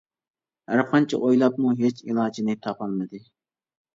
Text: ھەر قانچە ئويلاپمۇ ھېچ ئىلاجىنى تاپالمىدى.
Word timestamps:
ھەر 0.71 0.79
قانچە 0.93 1.19
ئويلاپمۇ 1.25 1.75
ھېچ 1.83 2.01
ئىلاجىنى 2.09 2.57
تاپالمىدى. 2.63 3.21